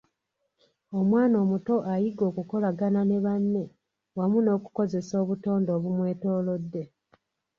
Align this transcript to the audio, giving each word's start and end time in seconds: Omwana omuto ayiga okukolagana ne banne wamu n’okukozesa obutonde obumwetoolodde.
Omwana 0.99 1.35
omuto 1.43 1.75
ayiga 1.93 2.23
okukolagana 2.31 3.01
ne 3.05 3.17
banne 3.25 3.63
wamu 4.17 4.37
n’okukozesa 4.41 5.13
obutonde 5.23 5.69
obumwetoolodde. 5.77 6.83